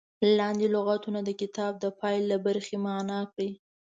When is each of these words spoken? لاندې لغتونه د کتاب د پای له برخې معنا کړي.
لاندې 0.37 0.67
لغتونه 0.75 1.19
د 1.23 1.29
کتاب 1.41 1.73
د 1.83 1.85
پای 1.99 2.15
له 2.29 2.37
برخې 2.45 2.75
معنا 2.85 3.19
کړي. 3.31 3.49